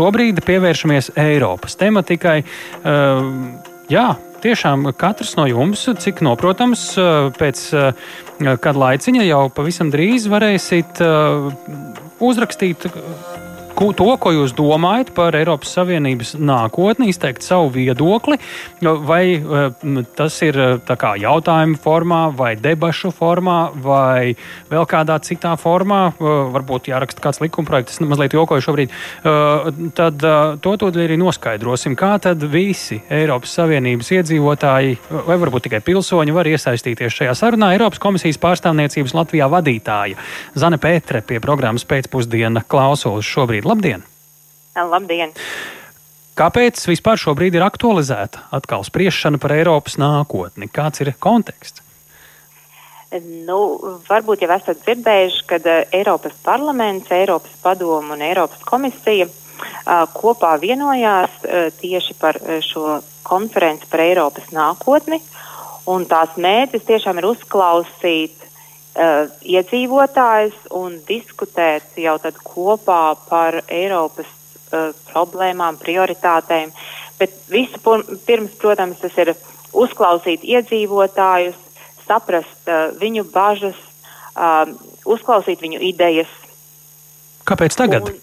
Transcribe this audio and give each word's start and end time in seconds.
šobrīd 0.00 0.40
pievēršamies 0.46 1.12
Eiropas 1.20 1.76
tematikai. 1.80 2.38
Jā, 3.90 4.06
tiešām 4.40 4.88
katrs 4.96 5.34
no 5.36 5.44
jums, 5.50 5.82
cik 6.00 6.22
noprotams, 6.24 6.86
pēc 7.36 7.62
kāda 8.40 8.82
laiciņa 8.84 9.26
jau 9.28 9.42
pavisam 9.52 9.92
drīz 9.92 10.28
varēsiet 10.32 11.02
uzrakstīt 12.20 12.88
to, 13.76 14.08
ko 14.20 14.32
jūs 14.34 14.54
domājat 14.56 15.12
par 15.16 15.36
Eiropas 15.38 15.72
Savienības 15.76 16.34
nākotni, 16.40 17.10
izteikt 17.10 17.44
savu 17.44 17.70
viedokli, 17.74 18.38
vai 18.80 19.22
eh, 19.36 20.04
tas 20.16 20.36
ir 20.46 20.58
eh, 20.60 20.92
kā, 21.00 21.14
jautājumu 21.20 21.78
formā, 21.80 22.20
vai 22.36 22.54
debašu 22.60 23.12
formā, 23.14 23.58
vai 23.74 24.34
vēl 24.70 24.86
kādā 24.90 25.18
citā 25.24 25.54
formā, 25.60 26.02
eh, 26.12 26.28
varbūt 26.54 26.90
jāraksta 26.92 27.24
kāds 27.24 27.42
likumprojekts, 27.44 27.96
es 27.96 28.04
mazliet 28.04 28.36
jokoju 28.36 28.64
šobrīd, 28.64 28.92
tad 29.96 30.22
to 30.62 30.72
to 30.80 30.88
arī 30.90 31.16
noskaidrosim, 31.20 31.94
kā 31.98 32.14
tad 32.22 32.42
visi 32.50 33.00
Eiropas 33.12 33.52
Savienības 33.58 34.10
iedzīvotāji, 34.16 34.96
vai 35.26 35.36
varbūt 35.40 35.68
tikai 35.68 35.82
pilsoņi, 35.84 36.34
var 36.34 36.48
iesaistīties 36.50 37.16
šajā 37.20 37.34
sarunā. 37.38 37.72
Eiropas 37.74 38.00
komisijas 38.02 38.40
pārstāvniecības 38.42 39.14
Latvijā 39.16 39.48
vadītāja 39.50 40.18
Zane 40.58 40.80
Pētre 40.80 41.22
pie 41.26 41.40
programmas 41.42 41.86
pēcpusdiena 41.88 42.64
klausos 42.68 43.28
šobrīd. 43.28 43.59
Labdien! 43.68 44.06
Labdien! 44.76 45.34
Kāpēc 46.40 46.80
vispār 46.88 47.20
šobrīd 47.20 47.58
ir 47.58 47.64
aktualizēta 47.66 48.46
atkal 48.56 48.84
spriešana 48.86 49.40
par 49.42 49.52
Eiropas 49.52 49.98
nākotni? 50.00 50.70
Kāds 50.72 51.02
ir 51.02 51.12
konteksts? 51.20 51.82
Nu, 53.18 53.58
varbūt 54.06 54.44
jau 54.44 54.50
esat 54.54 54.84
dzirdējuši, 54.84 55.42
ka 55.50 55.58
Eiropas 55.98 56.36
parlaments, 56.44 57.10
Eiropas 57.10 57.56
padoma 57.62 58.14
un 58.14 58.22
Eiropas 58.22 58.62
komisija 58.62 59.26
uh, 59.26 60.04
kopā 60.14 60.54
vienojās 60.62 61.34
uh, 61.42 61.66
tieši 61.80 62.14
par 62.20 62.38
uh, 62.38 62.60
šo 62.62 63.00
konferenci 63.26 63.90
par 63.90 64.04
Eiropas 64.06 64.52
nākotni. 64.54 65.18
Un 65.90 66.06
tās 66.06 66.38
mērķis 66.38 66.86
tiešām 66.86 67.18
ir 67.18 67.26
uzklausīt 67.32 68.46
uh, 68.94 69.30
iedzīvotājus 69.42 70.56
un 70.76 70.98
diskutēt 71.08 71.98
jau 72.00 72.16
tad 72.22 72.38
kopā 72.44 73.02
par 73.28 73.60
Eiropas 73.66 74.28
uh, 74.28 74.90
problēmām, 75.10 75.78
prioritātēm. 75.80 76.72
Bet 77.20 77.34
visu 77.52 77.80
pirms, 78.26 78.54
protams, 78.60 79.00
tas 79.02 79.18
ir 79.20 79.34
uzklausīt 79.76 80.46
iedzīvotājus, 80.46 81.58
saprast 82.06 82.70
uh, 82.70 82.90
viņu 83.00 83.26
bažas, 83.32 83.78
uh, 84.34 84.64
uzklausīt 85.04 85.62
viņu 85.62 85.82
idejas. 85.90 86.32
Kāpēc 87.48 87.76
tagad? 87.78 88.10
Un, 88.10 88.18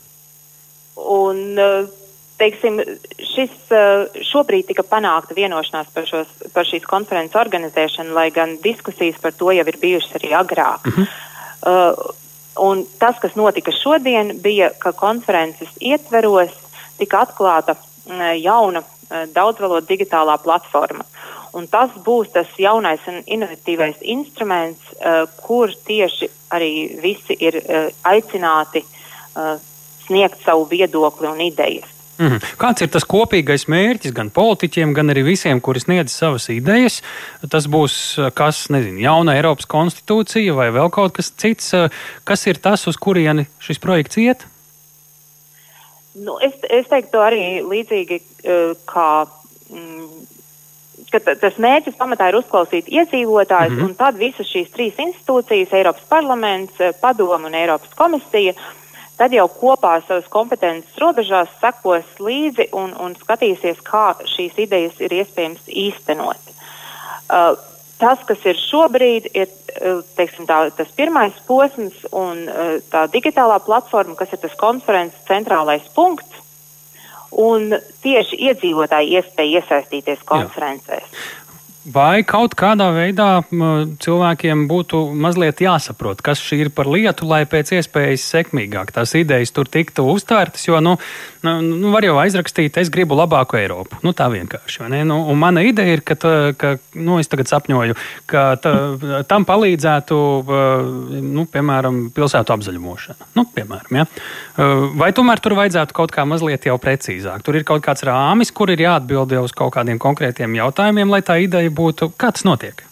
un, 0.98 1.46
uh, 1.62 2.07
teiksim, 2.38 2.82
šis, 3.18 3.54
eh, 3.74 4.22
šobrīd 4.30 4.70
tika 4.70 4.86
panākta 4.86 5.36
vienošanās 5.38 5.90
par, 5.94 6.06
šos, 6.10 6.30
par 6.54 6.68
šīs 6.70 6.86
konferences 6.88 7.40
organizēšanu, 7.40 8.14
lai 8.14 8.30
gan 8.32 8.58
diskusijas 8.64 9.20
par 9.22 9.36
to 9.38 9.52
jau 9.56 9.66
ir 9.68 9.80
bijušas 9.82 10.20
arī 10.22 10.34
agrāk. 10.38 10.88
Uh 10.88 10.98
-huh. 10.98 11.08
uh, 11.72 12.16
un 12.70 12.86
tas, 13.00 13.20
kas 13.20 13.36
notika 13.36 13.72
šodien, 13.72 14.40
bija, 14.42 14.70
ka 14.80 14.92
konferences 14.92 15.70
ietveros 15.80 16.54
tika 16.98 17.26
atklāta 17.26 17.76
uh, 17.76 18.42
jauna 18.42 18.80
uh, 18.80 19.26
daudzvalodu 19.34 19.88
digitālā 19.88 20.38
platforma. 20.44 21.04
Un 21.54 21.68
tas 21.68 21.90
būs 22.06 22.32
tas 22.34 22.48
jaunais 22.58 23.00
un 23.08 23.24
inovatīvais 23.26 23.98
instruments, 24.02 24.82
uh, 24.94 25.30
kur 25.42 25.74
tieši 25.86 26.30
arī 26.50 27.02
visi 27.02 27.38
ir 27.40 27.56
uh, 27.56 27.90
aicināti 28.04 28.84
uh, 28.84 29.60
sniegt 30.06 30.44
savu 30.46 30.66
viedokli 30.66 31.28
un 31.28 31.42
idejas. 31.42 31.97
Mm. 32.18 32.40
Kāds 32.58 32.82
ir 32.82 32.90
tas 32.94 33.06
kopīgais 33.06 33.68
mērķis 33.70 34.14
gan 34.18 34.32
politiķiem, 34.34 34.94
gan 34.98 35.14
arī 35.14 35.24
visiem, 35.28 35.62
kuri 35.62 35.84
sniedz 35.84 36.16
savas 36.16 36.48
idejas? 36.50 37.02
Tas 37.46 37.68
būs 37.70 37.98
kas, 38.38 38.64
nezinu, 38.74 39.04
jauna 39.06 39.36
Eiropas 39.38 39.70
konstitūcija 39.70 40.56
vai 40.58 40.72
vēl 40.74 40.90
kaut 40.94 41.14
kas 41.18 41.30
cits. 41.30 41.76
Kas 42.26 42.48
ir 42.50 42.62
tas, 42.64 42.88
uz 42.90 42.98
kurieni 42.98 43.46
šis 43.62 43.82
projekts 43.84 44.22
iet? 44.24 44.48
Nu, 46.18 46.40
es, 46.42 46.58
es 46.74 46.90
teiktu 46.90 47.22
arī 47.22 47.44
līdzīgi 47.62 48.24
kā. 48.90 49.12
Mm, 49.70 50.26
ka 51.08 51.22
tas 51.24 51.56
mērķis 51.62 51.96
pamatā 51.96 52.32
ir 52.32 52.36
uzklausīt 52.40 52.90
iedzīvotājus, 52.92 53.72
mm 53.72 53.80
-hmm. 53.80 53.86
un 53.86 53.96
tad 53.96 54.18
visas 54.20 54.50
šīs 54.50 54.74
trīs 54.74 54.98
institūcijas, 55.00 55.72
Eiropas 55.78 56.04
parlaments, 56.10 56.82
padoma 57.00 57.48
un 57.48 57.56
Eiropas 57.56 57.94
komisija, 57.96 58.52
uh, 58.52 58.87
tad 59.18 59.34
jau 59.34 59.48
kopā 59.52 59.98
savas 60.06 60.28
kompetences 60.32 61.00
robežās 61.02 61.50
sekos 61.62 62.20
līdzi 62.22 62.70
un, 62.78 62.94
un 63.02 63.16
skatīsies, 63.18 63.82
kā 63.86 64.12
šīs 64.36 64.60
idejas 64.68 65.00
ir 65.04 65.16
iespējams 65.20 65.66
īstenot. 65.68 66.54
Uh, 67.28 67.58
tas, 68.00 68.22
kas 68.28 68.46
ir 68.48 68.60
šobrīd, 68.62 69.30
ir 69.34 69.50
uh, 69.50 70.04
teiksim, 70.18 70.48
tā, 70.50 70.62
tas 70.78 70.92
pirmais 70.98 71.36
posms 71.48 72.06
un 72.12 72.46
uh, 72.46 72.78
tā 72.92 73.08
digitālā 73.12 73.60
platforma, 73.66 74.16
kas 74.20 74.36
ir 74.36 74.44
tas 74.46 74.56
konferences 74.60 75.26
centrālais 75.30 75.88
punkts. 75.98 76.44
Un 77.38 77.74
tieši 78.06 78.38
iedzīvotāji 78.48 79.18
iespēja 79.20 79.60
iesaistīties 79.60 80.22
konferencēs. 80.30 81.10
Jā. 81.12 81.47
Vai 81.88 82.20
kaut 82.28 82.52
kādā 82.60 82.90
veidā 82.92 83.28
cilvēkiem 84.04 84.66
būtu 84.68 85.00
mazliet 85.16 85.62
jāsaprot, 85.64 86.20
kas 86.26 86.42
šī 86.44 86.66
ir 86.66 86.70
par 86.76 86.90
lietu, 86.92 87.24
lai 87.30 87.46
pēc 87.48 87.72
iespējas 87.78 88.26
sekmīgāk 88.34 88.92
tās 88.92 89.14
idejas 89.16 89.54
tur 89.56 89.70
tiktu 89.72 90.04
uztvērtas? 90.12 90.66
Jo, 90.68 90.82
nu, 90.84 90.98
nu, 91.48 91.54
nu 91.64 91.94
var 91.94 92.04
jau 92.04 92.18
aizrakstīt, 92.20 92.76
es 92.82 92.92
gribu 92.92 93.16
labāku 93.16 93.56
Eiropu. 93.62 94.02
Nu, 94.04 94.12
tā 94.12 94.28
vienkārši. 94.34 94.90
Nu, 95.08 95.22
un 95.32 95.40
mana 95.40 95.64
ideja 95.64 95.96
ir, 95.96 96.04
ka, 96.04 96.18
tā, 96.20 96.34
ka 96.60 96.74
nu, 97.00 97.22
es 97.22 97.32
tagad 97.32 97.48
sapņoju, 97.54 97.96
ka 98.28 98.44
tā, 98.60 98.74
tam 99.32 99.48
palīdzētu, 99.48 100.20
nu, 101.24 101.48
piemēram, 101.54 102.10
pilsētu 102.16 102.58
apzaļumošana. 102.58 103.32
Nu, 103.40 103.48
piemēram, 103.56 104.02
ja? 104.02 104.08
Vai 105.00 105.14
tomēr 105.16 105.40
tur 105.40 105.56
vajadzētu 105.62 105.96
kaut 105.96 106.12
kā 106.12 106.28
mazliet 106.28 106.68
jau 106.68 106.76
precīzāk? 106.84 107.48
Tur 107.48 107.62
ir 107.62 107.68
kaut 107.68 107.86
kāds 107.88 108.04
rāmis, 108.08 108.52
kur 108.52 108.76
ir 108.76 108.84
jāatbild 108.84 109.40
uz 109.40 109.56
kaut 109.56 109.72
kādiem 109.80 110.04
konkrētiem 110.04 110.60
jautājumiem, 110.60 111.16
lai 111.16 111.24
tā 111.24 111.40
ideja 111.48 111.77
būtu, 111.78 112.12
kā 112.18 112.34
tas 112.34 112.46
notiek? 112.48 112.84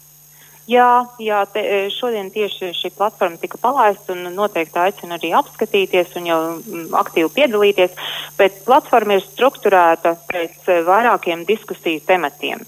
Jā, 0.65 1.05
jā 1.21 1.43
te, 1.53 1.61
e, 1.61 1.81
šodien 1.93 2.31
tieši 2.33 2.71
šī 2.73 2.89
platforma 2.97 3.37
tika 3.37 3.59
palaista 3.61 4.15
un 4.15 4.31
noteikti 4.33 4.79
aicina 4.81 5.19
arī 5.19 5.29
apskatīties 5.37 6.15
un 6.17 6.29
jau 6.31 6.39
mm, 6.55 6.87
aktīvi 7.01 7.29
piedalīties, 7.35 7.93
bet 8.39 8.63
platforma 8.65 9.19
ir 9.19 9.25
strukturēta 9.27 10.15
pēc 10.31 10.71
e, 10.73 10.79
vairākiem 10.87 11.45
diskusiju 11.45 12.01
tematiem. 12.07 12.65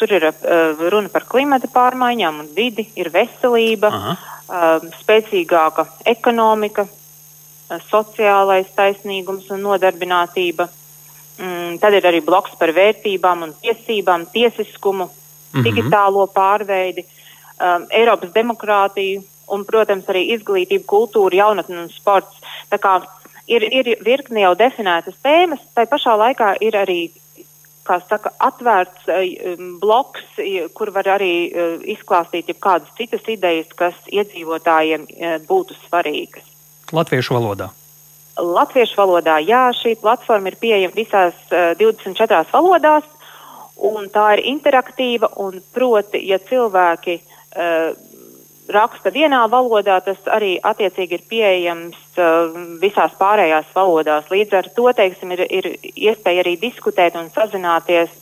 Tur 0.00 0.12
ir 0.16 0.24
uh, 0.30 0.78
runa 0.88 1.10
par 1.12 1.26
klimata 1.28 1.68
pārmaiņām 1.68 2.38
un 2.40 2.46
vidi, 2.56 2.86
ir 2.96 3.10
veselība, 3.12 3.90
uh, 3.92 4.86
spēcīgāka 5.02 5.84
ekonomika, 6.08 6.86
uh, 6.86 7.82
sociālais 7.90 8.70
taisnīgums 8.72 9.50
un 9.52 9.60
nodarbinātība. 9.66 10.70
Mm, 11.36 11.76
tad 11.82 11.98
ir 11.98 12.08
arī 12.08 12.22
bloks 12.24 12.56
par 12.56 12.72
vērtībām 12.72 13.44
un 13.44 13.52
tiesībām, 13.60 14.24
tiesiskumu, 14.32 15.10
mm 15.52 15.60
-hmm. 15.60 15.64
digitālo 15.68 16.26
pārveidi, 16.34 17.04
um, 17.60 17.86
Eiropas 17.90 18.30
demokrātiju 18.34 19.22
un, 19.48 19.64
protams, 19.64 20.04
arī 20.08 20.26
izglītību, 20.36 20.84
kultūru, 20.86 21.36
jaunatni 21.36 21.76
un 21.76 21.88
sports. 21.90 22.40
Tā 22.70 22.78
kā 22.78 23.00
ir, 23.46 23.62
ir 23.62 23.96
virkni 24.04 24.44
jau 24.44 24.54
definētas 24.54 25.18
tēmas, 25.22 25.60
tai 25.74 25.86
pašā 25.86 26.16
laikā 26.16 26.54
ir 26.60 26.76
arī 26.78 27.00
saka, 28.08 28.30
atvērts 28.38 29.08
uh, 29.08 29.58
bloks, 29.80 30.22
kur 30.74 30.92
var 30.94 31.08
arī 31.16 31.50
uh, 31.50 31.82
izklāstīt 31.82 32.52
kādas 32.62 32.88
citas 32.96 33.26
idejas, 33.26 33.66
kas 33.74 33.94
iedzīvotājiem 34.06 35.06
uh, 35.08 35.38
būtu 35.48 35.74
svarīgas. 35.88 36.46
Latviešu 36.92 37.34
valodā. 37.34 37.70
Latviešu 38.40 38.96
valodā, 38.96 39.40
jā, 39.42 39.68
šī 39.74 39.96
platforma 40.00 40.52
ir 40.52 40.56
pieejama 40.60 40.94
visās 40.94 41.34
uh, 41.50 41.74
24 41.78 42.46
valodās 42.52 43.04
un 43.80 44.08
tā 44.12 44.34
ir 44.36 44.44
interaktīva, 44.50 45.32
un 45.42 45.60
proti, 45.74 46.20
ja 46.28 46.38
cilvēki 46.38 47.16
uh, 47.20 47.92
raksta 48.70 49.10
vienā 49.14 49.42
valodā, 49.50 49.98
tas 50.04 50.18
arī 50.30 50.54
attiecīgi 50.62 51.18
ir 51.18 51.24
pieejams 51.30 52.18
uh, 52.18 52.56
visās 52.82 53.14
pārējās 53.18 53.70
valodās. 53.74 54.28
Līdz 54.30 54.58
ar 54.60 54.68
to, 54.76 54.90
teiksim, 54.96 55.32
ir, 55.36 55.46
ir 55.50 55.70
iespēja 55.94 56.44
arī 56.44 56.56
diskutēt 56.60 57.18
un 57.18 57.30
sazināties 57.34 58.12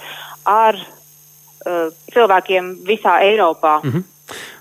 ar 0.48 0.78
uh, 0.78 1.88
cilvēkiem 2.14 2.78
visā 2.88 3.18
Eiropā. 3.26 3.80
Mm 3.84 3.90
-hmm. 3.92 4.06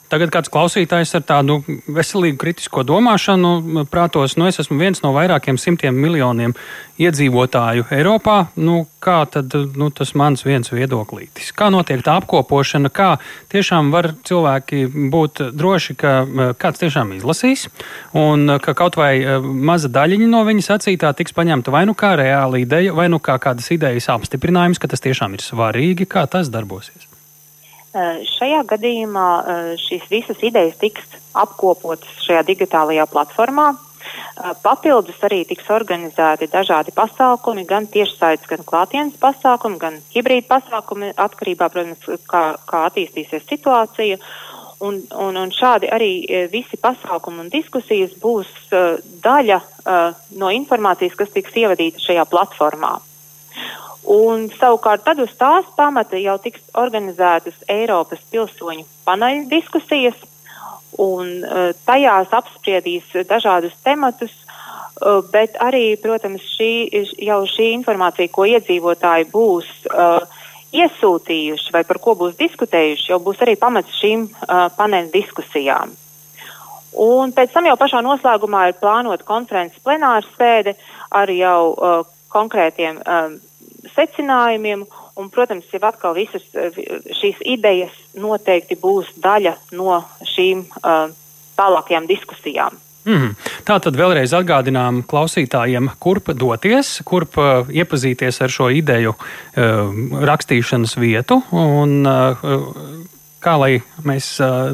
Tagad 0.08 0.32
kāds 0.32 0.52
klausītājs 0.52 1.12
ar 1.18 1.24
tādu 1.28 1.58
veselīgu 1.92 2.38
kritisko 2.40 2.86
domāšanu 2.88 3.84
prātos, 3.92 4.38
nu 4.40 4.48
es 4.48 4.60
esmu 4.64 4.78
viens 4.80 5.02
no 5.04 5.12
vairākiem 5.16 5.60
simtiem 5.60 5.98
miljoniem 6.00 6.54
iedzīvotāju 7.02 7.90
Eiropā. 7.92 8.38
Nu, 8.56 8.86
kā 9.04 9.18
tad 9.32 9.52
nu, 9.76 9.90
tas 9.92 10.14
mans 10.18 10.46
viens 10.48 10.72
viedoklītis? 10.72 11.52
Kā 11.58 11.68
notiek 11.74 12.00
tā 12.06 12.16
apkopošana? 12.22 12.88
Kā 12.88 13.10
tiešām 13.52 13.92
var 13.92 14.14
cilvēki 14.28 14.86
būt 15.12 15.44
droši, 15.58 15.98
ka 16.00 16.14
kāds 16.62 16.86
tiešām 16.86 17.12
izlasīs 17.18 17.68
un 18.16 18.56
ka 18.64 18.78
kaut 18.80 18.96
vai 18.96 19.12
maza 19.44 19.92
daļiņa 19.92 20.32
no 20.32 20.46
viņa 20.48 20.70
sacītā 20.70 21.12
tiks 21.20 21.36
paņemta 21.36 21.76
vai 21.76 21.84
nu 21.90 21.98
kā 21.98 22.16
reāla 22.16 22.64
ideja, 22.64 22.96
vai 22.96 23.12
nu 23.12 23.20
kā 23.20 23.36
kādas 23.44 23.68
idejas 23.76 24.08
apstiprinājums, 24.16 24.80
ka 24.80 24.88
tas 24.88 25.04
tiešām 25.04 25.36
ir 25.36 25.44
svarīgi, 25.44 26.08
kā 26.08 26.24
tas 26.32 26.48
darbosies? 26.54 27.17
Eh, 27.98 28.22
šajā 28.30 28.62
gadījumā 28.68 29.28
eh, 29.42 29.68
šīs 29.82 30.04
visas 30.12 30.42
idejas 30.46 30.76
tiks 30.78 31.16
apkopotas 31.34 32.20
šajā 32.28 32.44
digitālajā 32.46 33.08
platformā. 33.10 33.72
Eh, 33.74 34.52
papildus 34.62 35.18
arī 35.26 35.40
tiks 35.50 35.72
organizēti 35.74 36.50
dažādi 36.52 36.94
pasākumi, 36.94 37.66
gan 37.66 37.88
tiešsaites, 37.90 38.46
gan 38.52 38.62
klātienes 38.68 39.18
pasākumi, 39.18 39.80
gan 39.82 39.98
hibrīda 40.14 40.46
pasākumi, 40.52 41.10
atkarībā, 41.26 41.72
protams, 41.74 42.06
kā, 42.30 42.44
kā 42.70 42.84
attīstīsies 42.92 43.50
situācija. 43.50 44.20
Un, 44.86 45.00
un, 45.18 45.42
un 45.42 45.50
šādi 45.50 45.90
arī 45.90 46.12
visi 46.54 46.78
pasākumi 46.78 47.42
un 47.42 47.48
diskusijas 47.50 48.12
būs 48.22 48.52
uh, 48.78 49.00
daļa 49.24 49.58
uh, 49.58 50.20
no 50.38 50.52
informācijas, 50.54 51.18
kas 51.18 51.34
tiks 51.34 51.58
ievadīta 51.58 52.04
šajā 52.04 52.28
platformā. 52.30 52.92
Un, 54.08 54.48
savukārt, 54.56 55.04
tad 55.04 55.20
uz 55.20 55.34
tās 55.36 55.68
pamata 55.76 56.16
jau 56.22 56.38
tiks 56.40 56.64
organizētas 56.80 57.58
Eiropas 57.68 58.22
pilsoņu 58.32 58.86
paneļa 59.04 59.48
diskusijas, 59.52 60.16
un 60.98 61.42
uh, 61.44 61.74
tajās 61.86 62.32
apspriedīs 62.32 63.12
dažādus 63.28 63.76
tematus, 63.84 64.32
uh, 64.32 65.20
bet 65.34 65.60
arī, 65.60 65.98
protams, 66.00 66.46
šī, 66.56 66.72
jau 67.28 67.42
šī 67.52 67.74
informācija, 67.76 68.32
ko 68.32 68.48
iedzīvotāji 68.48 69.28
būs 69.34 69.70
uh, 69.92 70.24
iesūtījuši 70.72 71.74
vai 71.76 71.84
par 71.88 72.00
ko 72.04 72.16
būs 72.20 72.40
diskutējuši, 72.40 73.12
jau 73.12 73.20
būs 73.24 73.44
arī 73.44 73.56
pamats 73.60 74.00
šīm 74.02 74.28
paneļa 74.76 75.12
diskusijām. 75.14 75.94
Un 76.98 77.32
pēc 77.36 77.54
tam 77.54 77.68
jau 77.70 77.76
pašā 77.80 78.02
noslēgumā 78.04 78.68
ir 78.70 78.80
plānota 78.82 79.26
konferences 79.28 79.84
plenāra 79.86 80.26
sēde 80.34 80.74
ar 81.14 81.32
jau 81.32 81.60
uh, 81.72 82.00
konkrētiem 82.34 83.00
uh, 83.00 83.38
secinājumiem. 83.96 84.86
Un, 85.18 85.30
protams, 85.34 85.66
jau 85.74 85.82
atkal 85.88 86.14
visas 86.18 86.44
eh, 86.54 86.74
šīs 87.18 87.40
idejas 87.46 87.96
noteikti 88.18 88.78
būs 88.82 89.16
daļa 89.22 89.56
no 89.78 90.02
šīm 90.36 90.66
uh, 90.84 91.08
tālākajām 91.58 92.06
diskusijām. 92.10 92.78
Mm. 93.08 93.36
Tā 93.64 93.78
tad 93.80 93.96
vēlreiz 93.96 94.34
atgādinām 94.36 95.00
klausītājiem, 95.08 95.94
kurp 96.04 96.34
doties, 96.36 96.98
kurp 97.08 97.38
uh, 97.40 97.70
iepazīties 97.72 98.42
ar 98.44 98.52
šo 98.52 98.68
ideju 98.76 99.14
uh, 99.16 99.94
rakstīšanas 100.28 100.98
vietu 101.00 101.40
un 101.56 102.02
uh, 102.04 102.50
kā 103.44 103.56
lai 103.62 103.72
mēs 104.08 104.34
uh, 104.44 104.74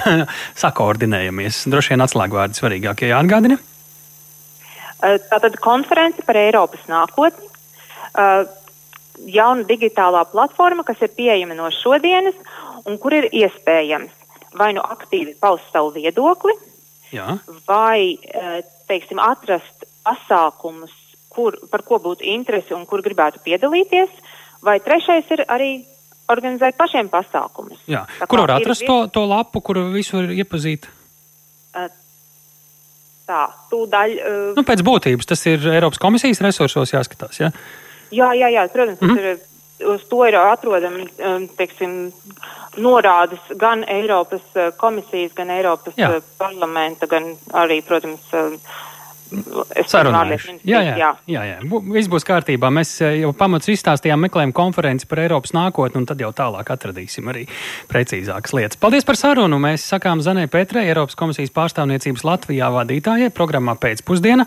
sakoordinējamies. 0.62 1.64
Droši 1.72 1.96
vien 1.96 2.06
atslēgvārdi 2.06 2.60
svarīgākie 2.60 3.10
jāatgādina. 3.10 3.58
Tātad 4.96 5.58
konference 5.60 6.22
par 6.24 6.38
Eiropas 6.40 6.86
nākotni 6.88 7.45
uh, 8.14 8.44
jauna 9.26 9.66
digitālā 9.68 10.26
platforma, 10.30 10.84
kas 10.86 11.02
ir 11.04 11.14
pieejama 11.16 11.56
no 11.58 11.70
šodienas 11.72 12.36
un 12.86 12.98
kur 13.02 13.16
ir 13.16 13.28
iespējams 13.32 14.12
vai 14.56 14.72
nu 14.76 14.84
aktīvi 14.84 15.36
paust 15.40 15.66
savu 15.72 15.92
viedokli, 15.96 16.54
Jā. 17.12 17.36
vai 17.68 18.14
uh, 18.16 18.60
teiksim, 18.88 19.20
atrast 19.22 19.84
pasākumus, 20.06 20.94
kur, 21.32 21.58
par 21.70 21.84
ko 21.86 21.98
būtu 22.02 22.24
interesi 22.32 22.74
un 22.76 22.86
kur 22.88 23.02
gribētu 23.04 23.42
piedalīties, 23.44 24.12
vai 24.64 24.78
trešais 24.80 25.28
ir 25.36 25.44
arī 25.52 25.70
organizēt 26.32 26.78
pašiem 26.78 27.10
pasākumus. 27.12 27.82
Jā. 27.90 28.04
Kur 28.26 28.42
var 28.44 28.56
atrast 28.56 28.84
ir... 28.84 28.90
to, 28.90 28.98
to 29.14 29.26
lapu, 29.28 29.62
kur 29.62 29.80
visu 29.92 30.18
var 30.18 30.32
iepazīt? 30.34 30.88
Uh, 31.76 31.90
tā, 33.28 33.42
tūdaļ. 33.70 34.16
Uh, 34.16 34.54
nu, 34.56 34.64
pēc 34.66 34.82
būtības 34.86 35.28
tas 35.34 35.44
ir 35.50 35.68
Eiropas 35.74 36.02
komisijas 36.02 36.42
resursos 36.44 36.94
jāskatās. 36.94 37.42
Ja? 37.42 37.52
Jā, 38.16 38.32
jā, 38.38 38.50
jā 38.54 38.66
protams, 38.72 39.00
mm 39.00 39.10
-hmm. 39.10 39.18
ir, 39.18 39.38
uz 39.92 40.04
to 40.08 40.24
ir 40.26 40.36
atrodami 40.40 41.06
um, 41.06 41.48
teiksim, 41.48 42.12
norādes 42.76 43.40
gan 43.56 43.84
Eiropas 43.88 44.44
uh, 44.54 44.72
komisijas, 44.76 45.32
gan 45.34 45.50
Eiropas 45.50 45.94
jā. 45.96 46.16
Uh, 46.16 46.22
parlamenta, 46.38 47.06
gan 47.06 47.34
arī, 47.52 47.82
protams, 47.82 48.32
um, 48.32 48.58
Sarunājuši. 49.26 50.60
Jā, 50.66 50.80
jā, 50.84 50.94
jā. 51.00 51.08
jā, 51.26 51.42
jā. 51.48 51.56
Viss 51.90 52.06
būs 52.10 52.22
kārtībā. 52.26 52.68
Mēs 52.70 52.92
uh, 53.02 53.10
jau 53.18 53.32
pamats 53.36 53.66
izstāstījām, 53.72 54.20
meklējam 54.22 54.52
konferenci 54.54 55.08
par 55.10 55.18
Eiropas 55.24 55.54
nākotni, 55.56 55.98
un 55.98 56.06
tad 56.06 56.20
jau 56.22 56.30
tālāk 56.36 56.70
atradīsim 56.70 57.26
arī 57.32 57.42
precīzākas 57.90 58.54
lietas. 58.54 58.78
Paldies 58.78 59.06
par 59.06 59.18
sarunu. 59.18 59.58
Mēs 59.62 59.86
sakām 59.90 60.22
Zanē 60.22 60.46
Petrē, 60.52 60.84
Eiropas 60.86 61.18
komisijas 61.18 61.50
pārstāvniecības 61.56 62.22
Latvijā 62.26 62.70
vadītājai 62.74 63.32
programmā 63.34 63.74
pēcpusdiena. 63.82 64.44